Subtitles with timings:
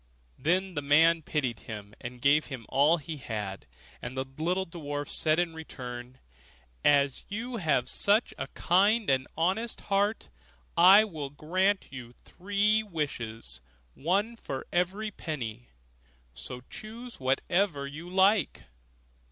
[0.39, 3.67] Then the man pitied him, and gave him all he had;
[4.01, 6.17] and the little dwarf said in return,
[6.83, 10.29] 'As you have such a kind honest heart,
[10.75, 13.61] I will grant you three wishes
[13.93, 15.69] one for every penny;
[16.33, 18.63] so choose whatever you like.